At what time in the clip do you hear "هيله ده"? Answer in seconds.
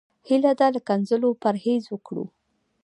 0.27-0.67